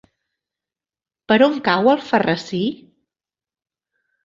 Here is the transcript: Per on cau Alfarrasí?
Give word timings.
Per 1.33 1.37
on 1.49 1.59
cau 1.69 1.91
Alfarrasí? 1.95 2.65